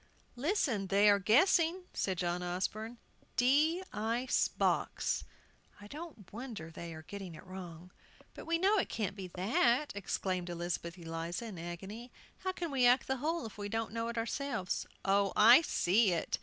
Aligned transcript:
"Listen, 0.35 0.87
they 0.87 1.11
are 1.11 1.19
guessing," 1.19 1.83
said 1.93 2.17
John 2.17 2.41
Osborne. 2.41 2.97
"'D 3.35 3.83
ice 3.93 4.47
box.' 4.47 5.23
I 5.79 5.85
don't 5.85 6.33
wonder 6.33 6.71
they 6.71 6.97
get 7.05 7.21
it 7.21 7.45
wrong." 7.45 7.91
"But 8.33 8.47
we 8.47 8.57
know 8.57 8.79
it 8.79 8.89
can't 8.89 9.15
be 9.15 9.27
that!" 9.35 9.91
exclaimed 9.93 10.49
Elizabeth 10.49 10.97
Eliza, 10.97 11.45
in 11.45 11.59
agony. 11.59 12.11
"How 12.39 12.51
can 12.51 12.71
we 12.71 12.87
act 12.87 13.05
the 13.05 13.17
whole 13.17 13.45
if 13.45 13.59
we 13.59 13.69
don't 13.69 13.93
know 13.93 14.07
it 14.07 14.17
ourselves?" 14.17 14.87
"Oh, 15.05 15.33
I 15.35 15.61
see 15.61 16.11
it!" 16.13 16.39